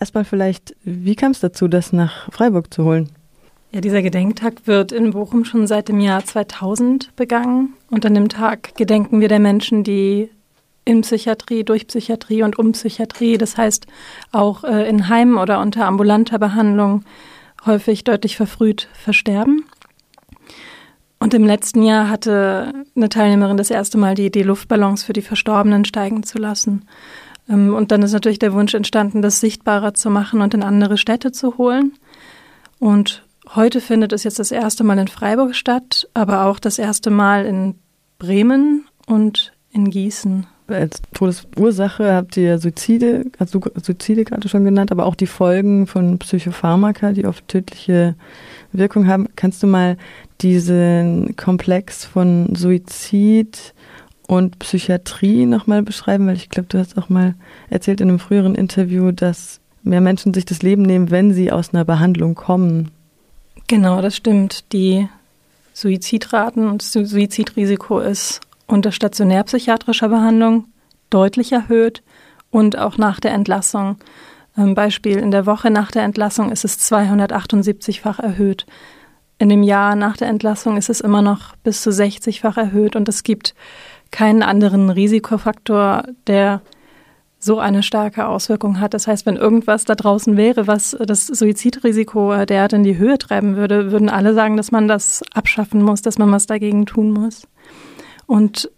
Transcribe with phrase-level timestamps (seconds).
[0.00, 3.10] erstmal vielleicht, wie kam es dazu, das nach Freiburg zu holen?
[3.72, 7.74] Ja, dieser Gedenktag wird in Bochum schon seit dem Jahr 2000 begangen.
[7.88, 10.30] Und an dem Tag gedenken wir der Menschen, die
[10.84, 13.86] in Psychiatrie, durch Psychiatrie und um Psychiatrie, das heißt
[14.32, 17.04] auch äh, in Heimen oder unter ambulanter Behandlung,
[17.64, 19.66] häufig deutlich verfrüht versterben.
[21.20, 25.22] Und im letzten Jahr hatte eine Teilnehmerin das erste Mal die Idee, Luftballons für die
[25.22, 26.86] Verstorbenen steigen zu lassen.
[27.50, 30.96] Ähm, und dann ist natürlich der Wunsch entstanden, das sichtbarer zu machen und in andere
[30.96, 31.92] Städte zu holen.
[32.78, 37.10] Und heute findet es jetzt das erste Mal in Freiburg statt, aber auch das erste
[37.10, 37.74] Mal in
[38.18, 40.46] Bremen und in Gießen.
[40.68, 46.18] Als Todesursache habt ihr Suizide, du Suizide gerade schon genannt, aber auch die Folgen von
[46.18, 48.14] Psychopharmaka, die oft tödliche
[48.72, 49.26] Wirkung haben.
[49.34, 49.96] Kannst du mal
[50.42, 53.74] diesen Komplex von Suizid
[54.30, 56.28] und Psychiatrie nochmal beschreiben?
[56.28, 57.34] Weil ich glaube, du hast auch mal
[57.68, 61.74] erzählt in einem früheren Interview, dass mehr Menschen sich das Leben nehmen, wenn sie aus
[61.74, 62.92] einer Behandlung kommen.
[63.66, 64.72] Genau, das stimmt.
[64.72, 65.08] Die
[65.74, 70.66] Suizidraten und das Suizidrisiko ist unter stationärpsychiatrischer Behandlung
[71.10, 72.04] deutlich erhöht
[72.50, 73.96] und auch nach der Entlassung.
[74.56, 78.64] Ähm, Beispiel in der Woche nach der Entlassung ist es 278-fach erhöht.
[79.38, 83.08] In dem Jahr nach der Entlassung ist es immer noch bis zu 60-fach erhöht und
[83.08, 83.54] es gibt
[84.10, 86.62] keinen anderen Risikofaktor, der
[87.42, 88.92] so eine starke Auswirkung hat.
[88.92, 93.16] Das heißt, wenn irgendwas da draußen wäre, was das Suizidrisiko äh, derart in die Höhe
[93.16, 97.12] treiben würde, würden alle sagen, dass man das abschaffen muss, dass man was dagegen tun
[97.12, 97.48] muss.
[98.26, 98.70] Und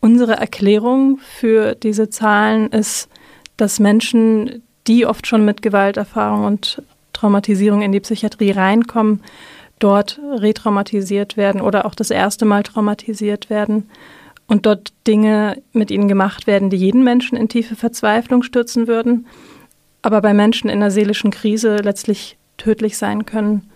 [0.00, 3.08] unsere Erklärung für diese Zahlen ist,
[3.56, 6.82] dass Menschen, die oft schon mit Gewalterfahrung und
[7.14, 9.22] Traumatisierung in die Psychiatrie reinkommen,
[9.78, 13.88] dort retraumatisiert werden oder auch das erste Mal traumatisiert werden
[14.50, 19.26] und dort Dinge mit ihnen gemacht werden, die jeden Menschen in tiefe Verzweiflung stürzen würden,
[20.02, 23.70] aber bei Menschen in einer seelischen Krise letztlich tödlich sein können.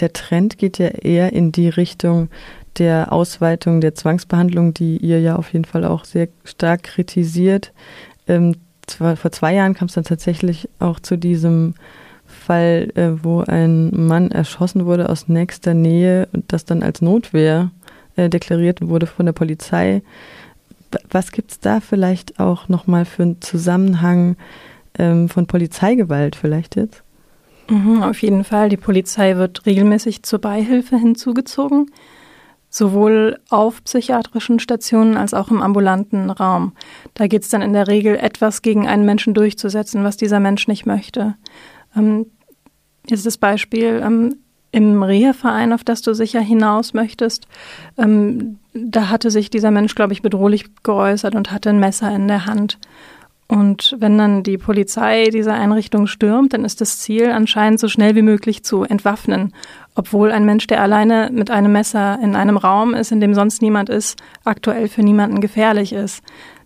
[0.00, 2.30] Der Trend geht ja eher in die Richtung
[2.78, 7.72] der Ausweitung der Zwangsbehandlung, die ihr ja auf jeden Fall auch sehr stark kritisiert.
[8.26, 8.56] Ähm,
[8.86, 11.74] zwar, vor zwei Jahren kam es dann tatsächlich auch zu diesem
[12.24, 17.70] Fall, äh, wo ein Mann erschossen wurde aus nächster Nähe und das dann als Notwehr
[18.16, 20.02] äh, deklariert wurde von der Polizei.
[21.10, 24.36] Was gibt es da vielleicht auch nochmal für einen Zusammenhang
[24.98, 27.02] ähm, von Polizeigewalt vielleicht jetzt?
[27.68, 28.68] Mhm, auf jeden Fall.
[28.68, 31.90] Die Polizei wird regelmäßig zur Beihilfe hinzugezogen,
[32.68, 36.72] sowohl auf psychiatrischen Stationen als auch im ambulanten Raum.
[37.14, 40.68] Da geht es dann in der Regel etwas gegen einen Menschen durchzusetzen, was dieser Mensch
[40.68, 41.36] nicht möchte.
[41.96, 42.26] Ähm,
[43.08, 44.36] jetzt das Beispiel, ähm,
[44.74, 47.46] im Reha-Verein, auf das du sicher hinaus möchtest,
[47.96, 52.26] ähm, da hatte sich dieser Mensch, glaube ich, bedrohlich geäußert und hatte ein Messer in
[52.26, 52.78] der Hand.
[53.46, 58.16] Und wenn dann die Polizei diese Einrichtung stürmt, dann ist das Ziel anscheinend so schnell
[58.16, 59.52] wie möglich zu entwaffnen,
[59.94, 63.62] obwohl ein Mensch, der alleine mit einem Messer in einem Raum ist, in dem sonst
[63.62, 66.24] niemand ist, aktuell für niemanden gefährlich ist.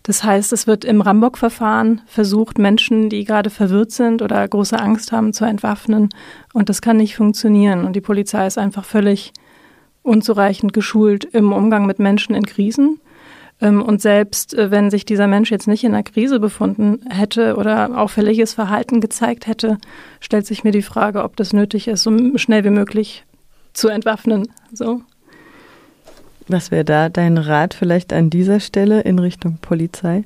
[0.09, 5.13] Das heißt, es wird im Rambock-Verfahren versucht, Menschen, die gerade verwirrt sind oder große Angst
[5.13, 6.09] haben, zu entwaffnen.
[6.55, 7.85] Und das kann nicht funktionieren.
[7.85, 9.35] Und die Polizei ist einfach völlig
[10.01, 13.03] unzureichend geschult im Umgang mit Menschen in Krisen.
[13.61, 17.57] Ähm, und selbst äh, wenn sich dieser Mensch jetzt nicht in einer Krise befunden hätte
[17.57, 19.77] oder auffälliges Verhalten gezeigt hätte,
[20.21, 23.27] stellt sich mir die Frage, ob das nötig ist, so schnell wie möglich
[23.75, 24.49] zu entwaffnen.
[24.73, 25.03] So.
[26.49, 30.25] Was wäre da dein Rat vielleicht an dieser Stelle in Richtung Polizei?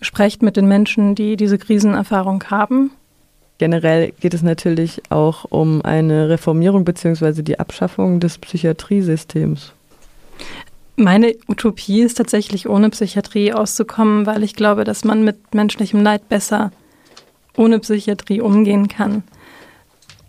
[0.00, 2.92] Sprecht mit den Menschen, die diese Krisenerfahrung haben.
[3.58, 7.42] Generell geht es natürlich auch um eine Reformierung bzw.
[7.42, 9.72] die Abschaffung des Psychiatriesystems.
[10.94, 16.28] Meine Utopie ist tatsächlich ohne Psychiatrie auszukommen, weil ich glaube, dass man mit menschlichem Leid
[16.28, 16.70] besser
[17.56, 19.24] ohne Psychiatrie umgehen kann.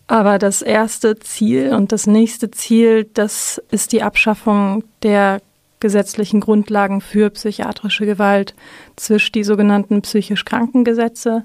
[0.10, 5.40] Aber das erste Ziel und das nächste Ziel, das ist die Abschaffung der
[5.80, 8.56] gesetzlichen Grundlagen für psychiatrische Gewalt
[8.96, 11.44] zwischen die sogenannten psychisch Krankengesetze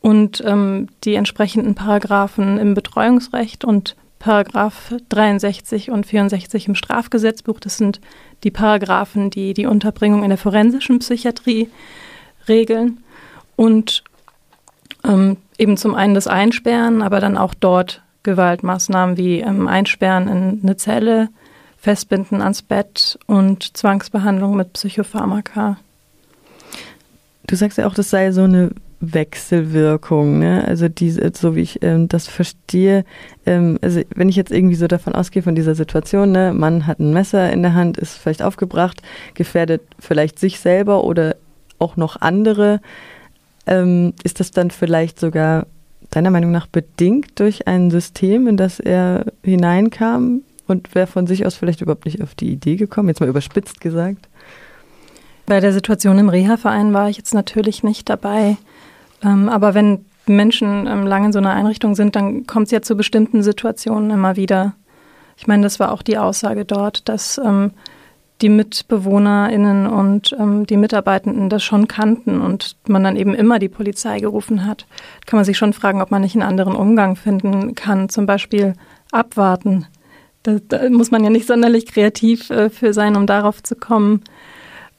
[0.00, 7.58] und ähm, die entsprechenden Paragraphen im Betreuungsrecht und Paragraph 63 und 64 im Strafgesetzbuch.
[7.58, 8.00] Das sind
[8.44, 11.68] die Paragraphen, die die Unterbringung in der forensischen Psychiatrie
[12.46, 13.02] regeln.
[13.56, 14.04] Und
[15.10, 20.60] ähm, eben zum einen das Einsperren, aber dann auch dort Gewaltmaßnahmen wie ähm, Einsperren in
[20.62, 21.28] eine Zelle,
[21.78, 25.78] Festbinden ans Bett und Zwangsbehandlung mit Psychopharmaka.
[27.46, 28.70] Du sagst ja auch, das sei so eine
[29.00, 30.64] Wechselwirkung, ne?
[30.68, 33.06] Also diese, so wie ich ähm, das verstehe,
[33.46, 37.00] ähm, also wenn ich jetzt irgendwie so davon ausgehe von dieser Situation, ne, Mann hat
[37.00, 39.00] ein Messer in der Hand, ist vielleicht aufgebracht,
[39.32, 41.36] gefährdet vielleicht sich selber oder
[41.78, 42.80] auch noch andere
[43.70, 45.66] Ähm, ist das dann vielleicht sogar
[46.10, 51.46] deiner Meinung nach bedingt durch ein System, in das er hineinkam und wäre von sich
[51.46, 54.28] aus vielleicht überhaupt nicht auf die Idee gekommen, jetzt mal überspitzt gesagt?
[55.46, 58.56] Bei der Situation im Reha-Verein war ich jetzt natürlich nicht dabei.
[59.22, 62.82] Ähm, aber wenn Menschen ähm, lange in so einer Einrichtung sind, dann kommt es ja
[62.82, 64.74] zu bestimmten Situationen immer wieder.
[65.36, 67.72] Ich meine, das war auch die Aussage dort, dass ähm,
[68.42, 73.68] die MitbewohnerInnen und ähm, die Mitarbeitenden das schon kannten und man dann eben immer die
[73.68, 74.86] Polizei gerufen hat.
[75.26, 78.74] Kann man sich schon fragen, ob man nicht einen anderen Umgang finden kann, zum Beispiel
[79.12, 79.86] abwarten.
[80.42, 84.22] Da, da muss man ja nicht sonderlich kreativ äh, für sein, um darauf zu kommen.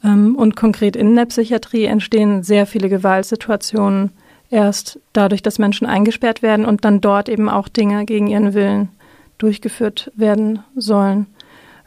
[0.04, 4.12] Ähm, und konkret in der Psychiatrie entstehen sehr viele Gewaltsituationen
[4.52, 8.90] erst dadurch, dass Menschen eingesperrt werden und dann dort eben auch Dinge gegen ihren Willen
[9.38, 11.26] durchgeführt werden sollen.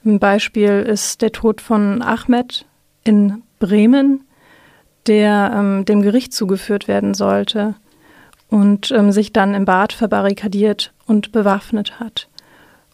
[0.05, 2.67] Ein Beispiel ist der Tod von Ahmed
[3.05, 4.25] in Bremen,
[5.06, 7.75] der ähm, dem Gericht zugeführt werden sollte
[8.51, 12.29] und ähm, sich dann im Bad verbarrikadiert und bewaffnet hat.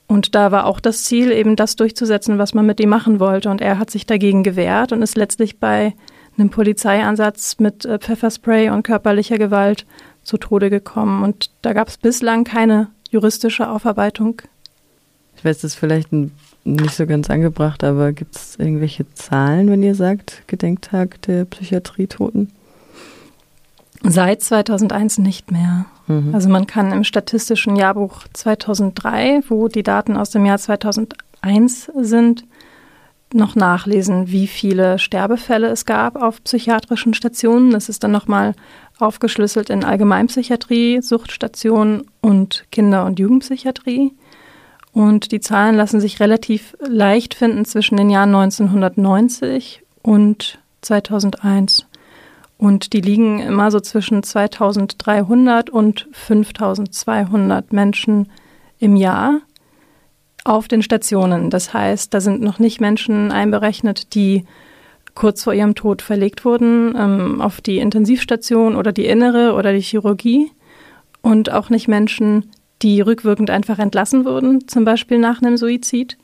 [0.06, 3.50] Und da war auch das Ziel, eben das durchzusetzen, was man mit ihm machen wollte.
[3.50, 5.94] Und er hat sich dagegen gewehrt und ist letztlich bei
[6.36, 9.84] einem Polizeieinsatz mit äh, Pfefferspray und körperlicher Gewalt
[10.22, 11.24] zu Tode gekommen.
[11.24, 14.42] Und da gab es bislang keine juristische Aufarbeitung.
[15.36, 16.32] Ich weiß, das ist vielleicht ein
[16.64, 22.52] nicht so ganz angebracht, aber gibt es irgendwelche Zahlen, wenn ihr sagt, Gedenktag der Psychiatrietoten?
[24.02, 25.86] Seit 2001 nicht mehr.
[26.06, 26.34] Mhm.
[26.34, 32.44] Also man kann im statistischen Jahrbuch 2003, wo die Daten aus dem Jahr 2001 sind,
[33.32, 37.70] noch nachlesen, wie viele Sterbefälle es gab auf psychiatrischen Stationen.
[37.70, 38.54] Das ist dann nochmal
[38.98, 44.12] aufgeschlüsselt in Allgemeinpsychiatrie, Suchtstationen und Kinder- und Jugendpsychiatrie.
[44.92, 51.86] Und die Zahlen lassen sich relativ leicht finden zwischen den Jahren 1990 und 2001.
[52.58, 58.30] Und die liegen immer so zwischen 2300 und 5200 Menschen
[58.78, 59.40] im Jahr
[60.44, 61.50] auf den Stationen.
[61.50, 64.44] Das heißt, da sind noch nicht Menschen einberechnet, die
[65.14, 69.80] kurz vor ihrem Tod verlegt wurden ähm, auf die Intensivstation oder die Innere oder die
[69.80, 70.50] Chirurgie
[71.22, 72.50] und auch nicht Menschen,
[72.82, 76.16] die rückwirkend einfach entlassen wurden, zum Beispiel nach einem Suizid.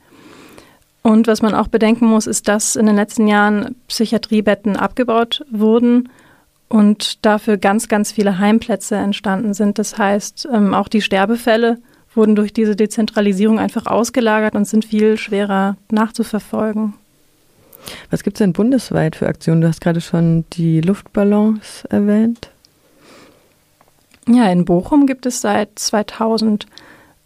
[1.03, 6.09] Und was man auch bedenken muss, ist, dass in den letzten Jahren Psychiatriebetten abgebaut wurden
[6.69, 9.79] und dafür ganz, ganz viele Heimplätze entstanden sind.
[9.79, 11.77] Das heißt, ähm, auch die Sterbefälle
[12.13, 16.93] wurden durch diese Dezentralisierung einfach ausgelagert und sind viel schwerer nachzuverfolgen.
[18.09, 19.61] Was gibt es denn bundesweit für Aktionen?
[19.61, 22.49] Du hast gerade schon die Luftballons erwähnt.
[24.27, 26.65] Ja, in Bochum gibt es seit 2000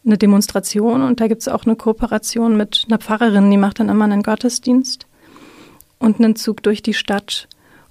[0.05, 3.89] eine Demonstration und da gibt es auch eine Kooperation mit einer Pfarrerin, die macht dann
[3.89, 5.07] immer einen Gottesdienst
[5.99, 7.47] und einen Zug durch die Stadt.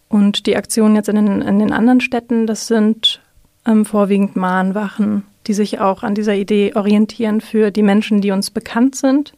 [0.08, 3.20] Und die Aktionen jetzt in den, in den anderen Städten, das sind
[3.66, 8.50] ähm, vorwiegend Mahnwachen, die sich auch an dieser Idee orientieren für die Menschen, die uns
[8.50, 9.34] bekannt sind.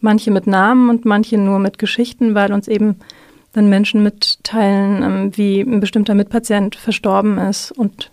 [0.00, 2.96] Manche mit Namen und manche nur mit Geschichten, weil uns eben
[3.52, 8.10] dann Menschen mitteilen, ähm, wie ein bestimmter Mitpatient verstorben ist und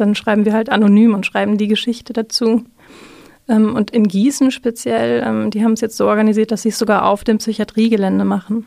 [0.00, 2.64] dann schreiben wir halt anonym und schreiben die Geschichte dazu.
[3.48, 6.78] Ähm, und in Gießen speziell, ähm, die haben es jetzt so organisiert, dass sie es
[6.78, 8.66] sogar auf dem Psychiatriegelände machen.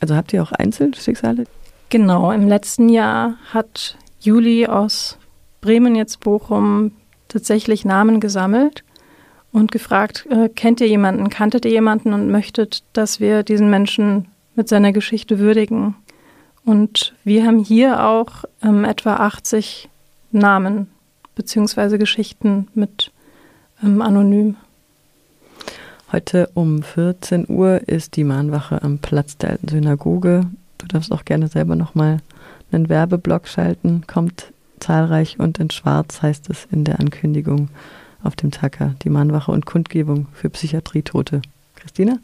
[0.00, 1.44] Also habt ihr auch Einzelschicksale?
[1.88, 5.18] Genau, im letzten Jahr hat Juli aus
[5.60, 6.92] Bremen jetzt Bochum
[7.28, 8.84] tatsächlich Namen gesammelt
[9.52, 14.28] und gefragt, äh, kennt ihr jemanden, kanntet ihr jemanden und möchtet, dass wir diesen Menschen
[14.54, 15.94] mit seiner Geschichte würdigen.
[16.64, 19.88] Und wir haben hier auch ähm, etwa 80
[20.30, 20.88] Namen
[21.34, 23.12] beziehungsweise Geschichten mit
[23.82, 24.56] ähm, anonym.
[26.12, 30.42] Heute um 14 Uhr ist die Mahnwache am Platz der alten Synagoge.
[30.78, 32.18] Du darfst auch gerne selber nochmal
[32.72, 34.04] einen Werbeblock schalten.
[34.06, 37.68] Kommt zahlreich und in Schwarz heißt es in der Ankündigung
[38.22, 38.94] auf dem Tacker.
[39.02, 41.42] Die Mahnwache und Kundgebung für Psychiatrietote.
[41.74, 42.18] Christina?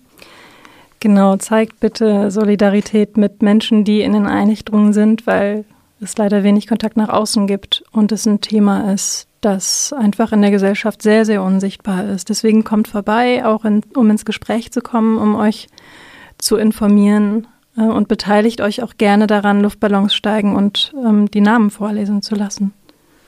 [1.01, 5.65] Genau, zeigt bitte Solidarität mit Menschen, die in den Einrichtungen sind, weil
[6.03, 10.43] es leider wenig Kontakt nach außen gibt und es ein Thema ist, das einfach in
[10.43, 12.29] der Gesellschaft sehr, sehr unsichtbar ist.
[12.29, 15.69] Deswegen kommt vorbei, auch in, um ins Gespräch zu kommen, um euch
[16.39, 21.71] zu informieren äh, und beteiligt euch auch gerne daran, Luftballons steigen und ähm, die Namen
[21.71, 22.73] vorlesen zu lassen.